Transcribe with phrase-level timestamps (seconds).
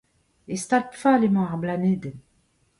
[0.53, 2.17] E stad fall emañ ar blanedenn.